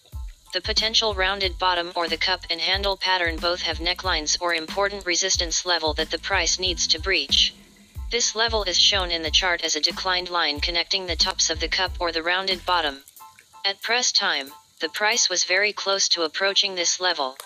The 0.52 0.60
potential 0.60 1.14
rounded 1.14 1.58
bottom 1.60 1.92
or 1.94 2.08
the 2.08 2.16
cup 2.16 2.40
and 2.50 2.60
handle 2.60 2.96
pattern 2.96 3.36
both 3.36 3.62
have 3.62 3.78
necklines 3.78 4.36
or 4.40 4.52
important 4.52 5.06
resistance 5.06 5.64
level 5.64 5.94
that 5.94 6.10
the 6.10 6.18
price 6.18 6.58
needs 6.58 6.86
to 6.88 7.00
breach. 7.00 7.54
This 8.10 8.34
level 8.34 8.64
is 8.64 8.78
shown 8.78 9.10
in 9.10 9.22
the 9.22 9.30
chart 9.30 9.62
as 9.62 9.76
a 9.76 9.80
declined 9.80 10.28
line 10.28 10.60
connecting 10.60 11.06
the 11.06 11.16
tops 11.16 11.50
of 11.50 11.60
the 11.60 11.68
cup 11.68 11.92
or 12.00 12.10
the 12.10 12.22
rounded 12.22 12.66
bottom. 12.66 13.04
At 13.64 13.80
press 13.80 14.10
time, 14.12 14.52
the 14.80 14.88
price 14.88 15.28
was 15.28 15.44
very 15.44 15.72
close 15.72 16.08
to 16.10 16.22
approaching 16.22 16.74
this 16.74 17.00
level. 17.00 17.36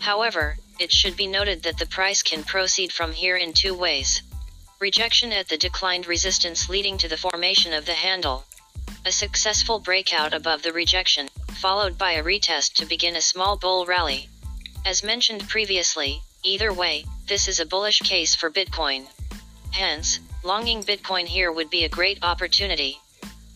However, 0.00 0.56
it 0.78 0.92
should 0.92 1.16
be 1.16 1.26
noted 1.26 1.62
that 1.62 1.78
the 1.78 1.86
price 1.86 2.22
can 2.22 2.44
proceed 2.44 2.92
from 2.92 3.12
here 3.12 3.36
in 3.36 3.52
two 3.52 3.74
ways. 3.74 4.22
Rejection 4.78 5.32
at 5.32 5.48
the 5.48 5.56
declined 5.56 6.06
resistance 6.06 6.68
leading 6.68 6.98
to 6.98 7.08
the 7.08 7.16
formation 7.16 7.72
of 7.72 7.86
the 7.86 7.94
handle. 7.94 8.44
A 9.04 9.12
successful 9.12 9.78
breakout 9.78 10.34
above 10.34 10.62
the 10.62 10.72
rejection, 10.72 11.28
followed 11.54 11.96
by 11.96 12.12
a 12.12 12.22
retest 12.22 12.74
to 12.74 12.86
begin 12.86 13.16
a 13.16 13.22
small 13.22 13.56
bull 13.56 13.86
rally. 13.86 14.28
As 14.84 15.02
mentioned 15.02 15.48
previously, 15.48 16.22
either 16.42 16.72
way, 16.72 17.04
this 17.26 17.48
is 17.48 17.58
a 17.58 17.66
bullish 17.66 18.00
case 18.00 18.34
for 18.34 18.50
Bitcoin. 18.50 19.06
Hence, 19.72 20.20
longing 20.44 20.82
Bitcoin 20.82 21.26
here 21.26 21.50
would 21.50 21.70
be 21.70 21.84
a 21.84 21.88
great 21.88 22.18
opportunity. 22.22 23.00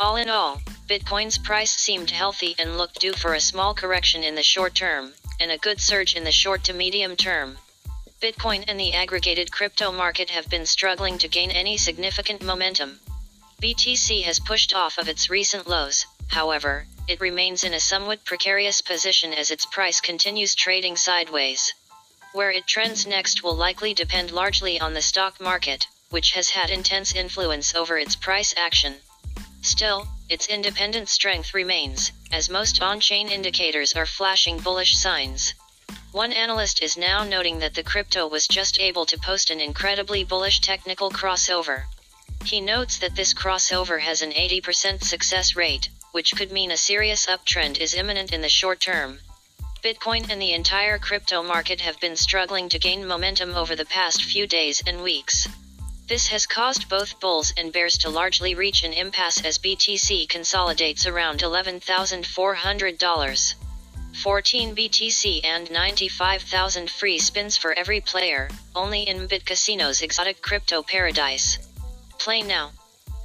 All 0.01 0.17
in 0.17 0.29
all, 0.29 0.61
Bitcoin's 0.89 1.39
price 1.39 1.77
seemed 1.77 2.11
healthy 2.11 2.57
and 2.59 2.77
looked 2.77 2.99
due 2.99 3.13
for 3.13 3.35
a 3.35 3.41
small 3.41 3.75
correction 3.75 4.25
in 4.25 4.35
the 4.35 4.43
short 4.43 4.75
term, 4.75 5.15
and 5.39 5.53
a 5.53 5.59
good 5.59 5.81
surge 5.81 6.17
in 6.17 6.25
the 6.25 6.33
short 6.33 6.65
to 6.65 6.73
medium 6.73 7.15
term. 7.15 7.59
Bitcoin 8.25 8.65
and 8.69 8.81
the 8.81 8.95
aggregated 8.95 9.53
crypto 9.53 9.93
market 9.93 10.31
have 10.31 10.49
been 10.49 10.65
struggling 10.65 11.19
to 11.19 11.29
gain 11.29 11.51
any 11.51 11.77
significant 11.77 12.41
momentum. 12.41 12.99
BTC 13.61 14.23
has 14.23 14.41
pushed 14.41 14.73
off 14.73 14.97
of 14.97 15.11
its 15.11 15.29
recent 15.29 15.67
lows, 15.67 16.07
however, 16.29 16.87
it 17.07 17.21
remains 17.21 17.65
in 17.65 17.75
a 17.75 17.81
somewhat 17.81 18.25
precarious 18.25 18.81
position 18.81 19.35
as 19.35 19.51
its 19.51 19.67
price 19.67 20.01
continues 20.01 20.55
trading 20.55 20.97
sideways. 20.97 21.75
Where 22.33 22.51
it 22.51 22.67
trends 22.67 23.07
next 23.07 23.43
will 23.43 23.57
likely 23.57 23.93
depend 23.93 24.31
largely 24.31 24.81
on 24.81 24.95
the 24.95 25.03
stock 25.03 25.39
market, 25.39 25.87
which 26.09 26.31
has 26.31 26.49
had 26.49 26.71
intense 26.71 27.15
influence 27.15 27.75
over 27.75 27.99
its 27.99 28.17
price 28.17 28.55
action. 28.57 28.95
Still, 29.61 30.09
its 30.31 30.47
independent 30.47 31.11
strength 31.11 31.53
remains, 31.53 32.11
as 32.33 32.49
most 32.49 32.81
on 32.81 33.01
chain 33.01 33.29
indicators 33.29 33.93
are 33.93 34.07
flashing 34.07 34.57
bullish 34.61 34.97
signs. 34.97 35.53
One 36.15 36.33
analyst 36.33 36.81
is 36.81 36.97
now 36.97 37.25
noting 37.25 37.59
that 37.59 37.75
the 37.75 37.83
crypto 37.83 38.29
was 38.29 38.47
just 38.47 38.79
able 38.79 39.05
to 39.05 39.19
post 39.19 39.51
an 39.51 39.61
incredibly 39.61 40.23
bullish 40.23 40.61
technical 40.61 41.11
crossover. 41.11 41.87
He 42.45 42.61
notes 42.61 42.99
that 42.99 43.17
this 43.17 43.35
crossover 43.35 43.99
has 43.99 44.23
an 44.23 44.31
80% 44.31 45.03
success 45.03 45.57
rate, 45.57 45.89
which 46.13 46.37
could 46.37 46.53
mean 46.53 46.71
a 46.71 46.77
serious 46.77 47.27
uptrend 47.27 47.79
is 47.79 47.95
imminent 47.95 48.33
in 48.33 48.43
the 48.43 48.49
short 48.49 48.79
term. 48.79 49.19
Bitcoin 49.83 50.31
and 50.31 50.41
the 50.41 50.53
entire 50.53 51.01
crypto 51.01 51.43
market 51.43 51.81
have 51.81 51.99
been 51.99 52.15
struggling 52.15 52.69
to 52.69 52.79
gain 52.79 53.05
momentum 53.05 53.57
over 53.57 53.75
the 53.75 53.85
past 53.85 54.23
few 54.23 54.47
days 54.47 54.81
and 54.87 55.03
weeks. 55.03 55.49
This 56.07 56.29
has 56.29 56.47
caused 56.47 56.89
both 56.89 57.19
bulls 57.19 57.53
and 57.57 57.73
bears 57.73 57.99
to 57.99 58.09
largely 58.09 58.55
reach 58.55 58.85
an 58.85 58.93
impasse 58.93 59.45
as 59.45 59.59
BTC 59.59 60.29
consolidates 60.29 61.07
around 61.07 61.41
$11,400. 61.41 63.55
14 64.23 64.77
BTC 64.77 65.45
and 65.45 65.71
95,000 65.71 66.89
free 66.89 67.19
spins 67.19 67.57
for 67.57 67.73
every 67.75 68.01
player, 68.01 68.49
only 68.75 69.03
in 69.03 69.29
BitCasino's 69.29 70.03
exotic 70.03 70.41
crypto 70.41 70.83
paradise. 70.83 71.59
Play 72.19 72.43
now. 72.43 72.71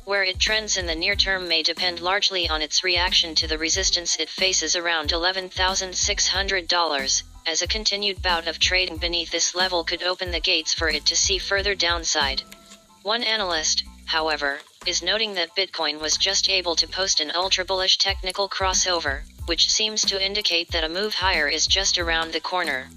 Where 0.05 0.23
it 0.23 0.39
trends 0.39 0.77
in 0.77 0.87
the 0.87 0.95
near 0.95 1.15
term 1.15 1.47
may 1.47 1.61
depend 1.61 1.99
largely 1.99 2.49
on 2.49 2.63
its 2.63 2.83
reaction 2.83 3.35
to 3.35 3.47
the 3.47 3.59
resistance 3.59 4.17
it 4.17 4.29
faces 4.29 4.75
around 4.75 5.11
$11,600, 5.11 7.23
as 7.45 7.61
a 7.61 7.67
continued 7.67 8.21
bout 8.21 8.47
of 8.47 8.59
trading 8.59 8.97
beneath 8.97 9.31
this 9.31 9.53
level 9.53 9.83
could 9.83 10.03
open 10.03 10.31
the 10.31 10.39
gates 10.39 10.73
for 10.73 10.89
it 10.89 11.05
to 11.05 11.15
see 11.15 11.37
further 11.37 11.75
downside. 11.75 12.41
One 13.03 13.23
analyst, 13.23 13.83
however, 14.05 14.59
is 14.87 15.03
noting 15.03 15.35
that 15.35 15.55
Bitcoin 15.55 16.01
was 16.01 16.17
just 16.17 16.49
able 16.49 16.75
to 16.75 16.87
post 16.87 17.19
an 17.19 17.31
ultra 17.35 17.63
bullish 17.63 17.99
technical 17.99 18.49
crossover, 18.49 19.21
which 19.49 19.71
seems 19.71 20.05
to 20.05 20.23
indicate 20.23 20.69
that 20.69 20.83
a 20.83 20.89
move 20.89 21.15
higher 21.15 21.47
is 21.47 21.65
just 21.65 21.97
around 21.97 22.31
the 22.31 22.39
corner. 22.39 22.87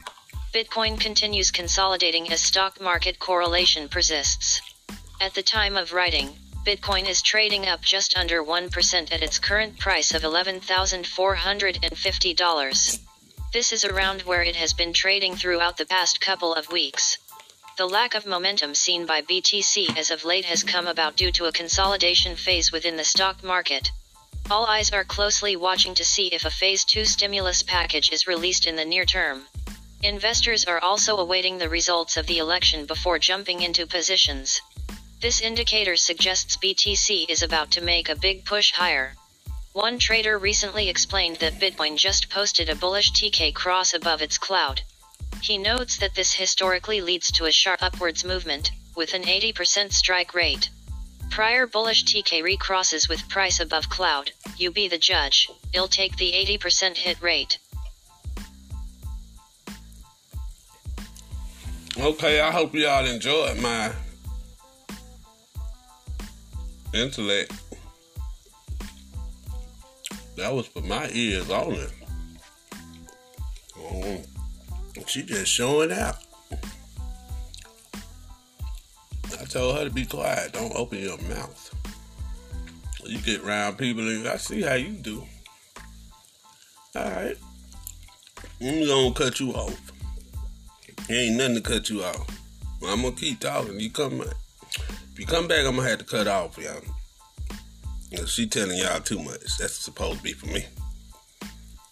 Bitcoin 0.52 1.00
continues 1.00 1.50
consolidating 1.50 2.30
as 2.30 2.42
stock 2.42 2.78
market 2.78 3.18
correlation 3.18 3.88
persists. 3.88 4.60
At 5.18 5.32
the 5.32 5.42
time 5.42 5.78
of 5.78 5.94
writing, 5.94 6.36
Bitcoin 6.66 7.08
is 7.08 7.22
trading 7.22 7.66
up 7.66 7.80
just 7.80 8.14
under 8.18 8.44
1% 8.44 9.10
at 9.10 9.22
its 9.22 9.38
current 9.38 9.78
price 9.78 10.12
of 10.12 10.20
$11,450. 10.20 12.98
This 13.54 13.72
is 13.72 13.86
around 13.86 14.20
where 14.22 14.42
it 14.42 14.56
has 14.56 14.74
been 14.74 14.92
trading 14.92 15.36
throughout 15.36 15.78
the 15.78 15.86
past 15.86 16.20
couple 16.20 16.54
of 16.54 16.70
weeks. 16.70 17.16
The 17.78 17.86
lack 17.86 18.14
of 18.14 18.26
momentum 18.26 18.74
seen 18.74 19.06
by 19.06 19.22
BTC 19.22 19.96
as 19.96 20.10
of 20.10 20.26
late 20.26 20.44
has 20.44 20.62
come 20.62 20.86
about 20.86 21.16
due 21.16 21.32
to 21.32 21.46
a 21.46 21.52
consolidation 21.52 22.36
phase 22.36 22.70
within 22.70 22.96
the 22.96 23.04
stock 23.04 23.42
market. 23.42 23.90
All 24.52 24.66
eyes 24.66 24.90
are 24.92 25.02
closely 25.02 25.56
watching 25.56 25.94
to 25.94 26.04
see 26.04 26.26
if 26.26 26.44
a 26.44 26.50
Phase 26.50 26.84
2 26.84 27.06
stimulus 27.06 27.62
package 27.62 28.12
is 28.12 28.26
released 28.26 28.66
in 28.66 28.76
the 28.76 28.84
near 28.84 29.06
term. 29.06 29.46
Investors 30.02 30.66
are 30.66 30.78
also 30.80 31.16
awaiting 31.16 31.56
the 31.56 31.70
results 31.70 32.18
of 32.18 32.26
the 32.26 32.36
election 32.36 32.84
before 32.84 33.18
jumping 33.18 33.62
into 33.62 33.86
positions. 33.86 34.60
This 35.22 35.40
indicator 35.40 35.96
suggests 35.96 36.58
BTC 36.58 37.30
is 37.30 37.42
about 37.42 37.70
to 37.70 37.80
make 37.80 38.10
a 38.10 38.14
big 38.14 38.44
push 38.44 38.72
higher. 38.72 39.14
One 39.72 39.98
trader 39.98 40.38
recently 40.38 40.90
explained 40.90 41.36
that 41.36 41.58
Bitcoin 41.58 41.96
just 41.96 42.28
posted 42.28 42.68
a 42.68 42.74
bullish 42.74 43.10
TK 43.12 43.54
cross 43.54 43.94
above 43.94 44.20
its 44.20 44.36
cloud. 44.36 44.82
He 45.40 45.56
notes 45.56 45.96
that 45.96 46.14
this 46.14 46.34
historically 46.34 47.00
leads 47.00 47.32
to 47.32 47.46
a 47.46 47.52
sharp 47.52 47.82
upwards 47.82 48.22
movement, 48.22 48.70
with 48.94 49.14
an 49.14 49.22
80% 49.22 49.94
strike 49.94 50.34
rate. 50.34 50.68
Prior 51.32 51.66
bullish 51.66 52.04
TK 52.04 52.42
recrosses 52.42 53.08
with 53.08 53.26
price 53.30 53.58
above 53.58 53.88
cloud, 53.88 54.30
you 54.62 54.70
be 54.70 54.88
the 54.88 54.96
judge, 54.96 55.50
it'll 55.74 55.88
take 55.88 56.16
the 56.16 56.32
80% 56.32 56.96
hit 56.96 57.20
rate. 57.20 57.58
Okay, 61.98 62.40
I 62.40 62.50
hope 62.50 62.74
y'all 62.74 63.04
enjoyed 63.04 63.60
my 63.60 63.92
intellect. 66.94 67.52
That 70.36 70.54
was 70.54 70.66
for 70.66 70.80
my 70.80 71.10
ears 71.12 71.50
only. 71.50 71.86
Oh, 73.78 74.22
she 75.06 75.22
just 75.24 75.52
showing 75.52 75.92
out. 75.92 76.16
I 79.38 79.44
told 79.44 79.76
her 79.76 79.84
to 79.84 79.90
be 79.90 80.06
quiet. 80.06 80.52
Don't 80.52 80.74
open 80.74 80.98
your 80.98 81.18
mouth. 81.18 81.81
You 83.04 83.18
get 83.18 83.42
around 83.42 83.78
people 83.78 84.06
and 84.08 84.26
I 84.28 84.36
see 84.36 84.62
how 84.62 84.74
you 84.74 84.90
do. 84.90 85.24
Alright. 86.96 87.36
I'm 88.60 88.86
gonna 88.86 89.14
cut 89.14 89.40
you 89.40 89.52
off. 89.52 89.92
Ain't 91.10 91.36
nothing 91.36 91.56
to 91.56 91.60
cut 91.60 91.90
you 91.90 92.02
off. 92.04 92.28
I'm 92.86 93.02
gonna 93.02 93.12
keep 93.12 93.40
talking. 93.40 93.78
You 93.80 93.90
come 93.90 94.18
back. 94.18 94.34
If 95.12 95.18
you 95.18 95.26
come 95.26 95.48
back, 95.48 95.66
I'm 95.66 95.76
gonna 95.76 95.88
have 95.88 95.98
to 95.98 96.04
cut 96.04 96.26
off, 96.26 96.58
y'all. 96.58 96.80
She 98.26 98.46
telling 98.46 98.78
y'all 98.78 99.00
too 99.00 99.22
much. 99.22 99.58
That's 99.58 99.74
supposed 99.74 100.18
to 100.18 100.22
be 100.22 100.32
for 100.32 100.46
me. 100.46 100.64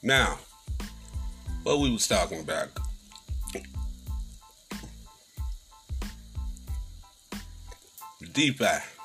Now, 0.02 0.38
what 1.62 1.80
we 1.80 1.90
was 1.90 2.06
talking 2.06 2.40
about. 2.40 2.68
DeFi. 8.32 8.99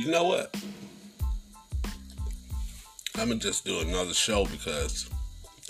You 0.00 0.10
know 0.10 0.24
what? 0.24 0.56
I'm 3.16 3.28
gonna 3.28 3.34
just 3.34 3.66
do 3.66 3.80
another 3.80 4.14
show 4.14 4.46
because 4.46 5.10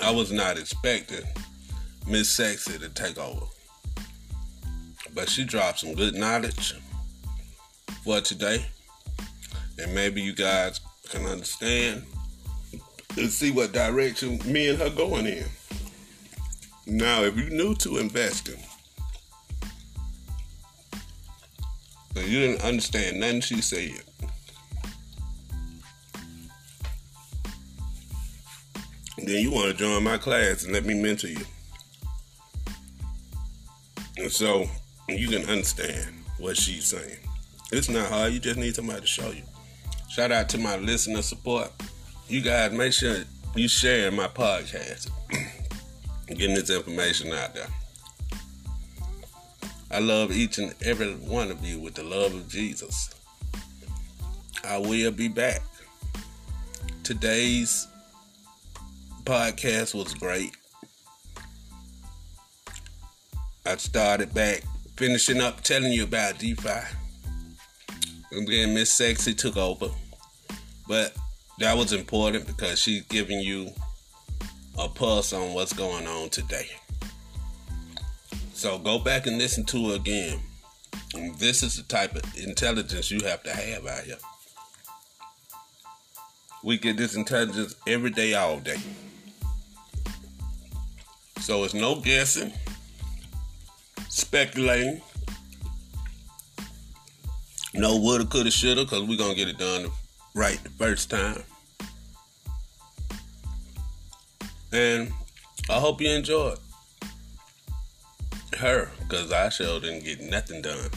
I 0.01 0.13
was 0.13 0.31
not 0.31 0.57
expecting 0.57 1.25
Miss 2.07 2.31
Sexy 2.31 2.79
to 2.79 2.89
take 2.91 3.19
over. 3.19 3.45
But 5.17 5.29
she 5.29 5.45
dropped 5.45 5.81
some 5.81 5.95
good 5.95 6.15
knowledge 6.15 6.75
for 8.05 8.21
today. 8.21 8.65
And 9.81 9.93
maybe 9.97 10.23
you 10.23 10.33
guys 10.33 10.79
can 11.09 11.27
understand 11.27 12.05
and 13.19 13.31
see 13.31 13.51
what 13.51 13.73
direction 13.73 14.39
me 14.47 14.69
and 14.69 14.79
her 14.79 14.91
going 14.91 15.27
in. 15.27 15.47
Now, 16.87 17.23
if 17.23 17.37
you're 17.37 17.51
new 17.51 17.75
to 17.79 17.99
investing, 17.99 18.63
you 22.15 22.39
didn't 22.39 22.63
understand 22.63 23.19
nothing 23.19 23.41
she 23.41 23.61
said, 23.61 24.05
then 29.31 29.43
you 29.43 29.51
want 29.51 29.71
to 29.71 29.77
join 29.77 30.03
my 30.03 30.19
class 30.19 30.65
and 30.65 30.73
let 30.73 30.85
me 30.85 30.95
mentor 30.95 31.29
you. 31.29 31.45
And 34.17 34.31
so 34.31 34.67
you 35.09 35.29
can 35.29 35.49
understand 35.49 36.15
what 36.39 36.57
she's 36.57 36.87
saying. 36.87 37.19
It's 37.73 37.89
not 37.89 38.11
hard, 38.11 38.33
you 38.33 38.41
just 38.41 38.59
need 38.59 38.75
somebody 38.75 39.03
to 39.03 39.07
show 39.07 39.31
you. 39.31 39.43
Shout 40.09 40.33
out 40.33 40.49
to 40.49 40.59
my 40.59 40.77
listener 40.77 41.23
support. 41.23 41.71
You 42.29 42.41
guys 42.41 42.73
make 42.73 42.93
sure 42.93 43.19
you 43.55 43.69
share 43.69 44.11
my 44.11 44.27
podcast. 44.27 45.11
Getting 46.27 46.55
this 46.55 46.71
information 46.71 47.33
out 47.33 47.55
there. 47.55 47.69
I 49.93 50.01
love 50.01 50.33
each 50.33 50.59
and 50.59 50.75
every 50.83 51.15
one 51.15 51.51
of 51.51 51.65
you 51.65 51.81
with 51.81 51.95
the 51.95 52.05
love 52.05 52.35
of 52.35 52.49
Jesus. 52.49 53.11
I 54.65 54.79
will 54.79 55.11
be 55.11 55.29
back. 55.29 55.63
Today's 57.03 57.89
podcast 59.31 59.95
was 59.95 60.13
great. 60.15 60.57
I 63.65 63.77
started 63.77 64.35
back 64.35 64.65
finishing 64.97 65.41
up 65.41 65.61
telling 65.61 65.93
you 65.93 66.03
about 66.03 66.41
DeFi. 66.41 66.81
And 68.33 68.49
then 68.49 68.75
Miss 68.75 68.93
Sexy 68.93 69.33
took 69.33 69.57
over. 69.57 69.87
But 70.89 71.15
that 71.61 71.77
was 71.77 71.93
important 71.93 72.45
because 72.45 72.81
she's 72.81 73.03
giving 73.03 73.39
you 73.39 73.71
a 74.77 74.89
pulse 74.89 75.33
on 75.33 75.55
what's 75.55 75.75
going 75.75 76.09
on 76.09 76.31
today. 76.31 76.67
So 78.53 78.79
go 78.79 78.99
back 78.99 79.29
and 79.29 79.39
listen 79.39 79.65
to 79.67 79.93
it 79.93 80.01
again. 80.01 80.41
And 81.15 81.37
this 81.37 81.63
is 81.63 81.77
the 81.77 81.85
type 81.85 82.17
of 82.17 82.25
intelligence 82.37 83.13
you 83.13 83.21
have 83.21 83.45
to 83.45 83.55
have 83.55 83.87
out 83.87 84.03
here. 84.03 84.19
We 86.65 86.79
get 86.79 86.97
this 86.97 87.15
intelligence 87.15 87.77
every 87.87 88.11
day, 88.11 88.35
all 88.35 88.59
day. 88.59 88.81
So 91.41 91.65
it's 91.65 91.75
no 91.75 92.01
guessing, 92.01 92.53
speculating, 94.09 95.01
no 97.75 97.97
woulda, 97.97 98.25
coulda, 98.27 98.51
shoulda, 98.51 98.85
because 98.85 99.03
we're 99.03 99.17
going 99.17 99.31
to 99.31 99.37
get 99.37 99.49
it 99.49 99.59
done 99.59 99.87
right 100.35 100.63
the 100.63 100.71
first 100.71 101.11
time. 101.11 101.43
And 104.73 105.13
I 105.69 105.81
hope 105.81 106.01
you 106.01 106.11
enjoyed 106.11 106.59
her, 108.59 108.91
because 109.01 109.33
I 109.33 109.49
sure 109.49 109.81
didn't 109.81 110.05
get 110.05 110.21
nothing 110.21 110.63
done. 110.63 110.91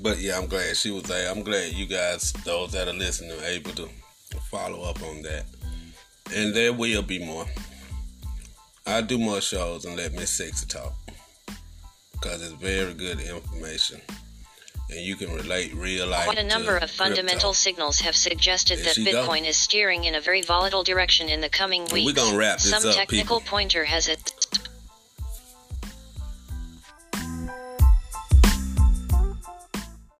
But 0.00 0.18
yeah, 0.18 0.38
I'm 0.38 0.46
glad 0.46 0.76
she 0.76 0.90
was 0.90 1.04
there. 1.04 1.30
I'm 1.30 1.42
glad 1.42 1.72
you 1.74 1.86
guys, 1.86 2.32
those 2.44 2.72
that 2.72 2.88
are 2.88 2.92
listening, 2.94 3.38
are 3.38 3.44
able 3.44 3.72
to 3.72 3.88
follow 4.50 4.82
up 4.82 5.02
on 5.02 5.22
that 5.22 5.44
and 6.34 6.54
there 6.54 6.72
will 6.72 7.02
be 7.02 7.18
more. 7.18 7.46
I'll 8.86 9.02
do 9.02 9.18
more 9.18 9.40
shows 9.40 9.84
and 9.84 9.96
let 9.96 10.12
Miss 10.12 10.30
Sexy 10.30 10.66
talk 10.66 10.94
because 12.12 12.42
it's 12.42 12.52
very 12.60 12.94
good 12.94 13.20
information 13.20 14.00
and 14.90 15.00
you 15.00 15.16
can 15.16 15.32
relate 15.32 15.72
real 15.74 16.06
life. 16.06 16.24
Quite 16.24 16.38
a 16.38 16.44
number 16.44 16.76
of 16.76 16.90
fundamental 16.90 17.50
crypto. 17.50 17.52
signals 17.52 18.00
have 18.00 18.16
suggested 18.16 18.78
There 18.78 18.86
that 18.86 18.94
she 18.94 19.04
go. 19.04 19.26
Bitcoin 19.26 19.46
is 19.46 19.56
steering 19.56 20.04
in 20.04 20.14
a 20.14 20.20
very 20.20 20.42
volatile 20.42 20.82
direction 20.82 21.28
in 21.28 21.40
the 21.40 21.48
coming 21.48 21.82
weeks. 21.92 22.06
we 22.06 22.12
gonna 22.12 22.36
wrap 22.36 22.58
this 22.58 22.70
Some 22.70 22.88
up, 22.88 22.96
technical 22.96 23.38
people. 23.38 23.50
pointer 23.50 23.84
has 23.84 24.08
it 24.08 24.34